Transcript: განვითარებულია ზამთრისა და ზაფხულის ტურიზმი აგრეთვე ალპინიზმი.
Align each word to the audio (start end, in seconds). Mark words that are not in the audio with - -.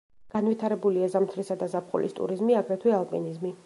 განვითარებულია 0.35 1.11
ზამთრისა 1.17 1.59
და 1.61 1.69
ზაფხულის 1.77 2.19
ტურიზმი 2.21 2.61
აგრეთვე 2.63 2.99
ალპინიზმი. 3.05 3.59